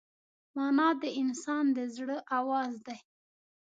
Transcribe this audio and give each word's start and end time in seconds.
مانا 0.55 0.89
د 1.01 1.03
انسان 1.21 1.65
د 1.75 1.79
زړه 1.95 2.17
آواز 2.39 2.73
دی. 2.87 2.97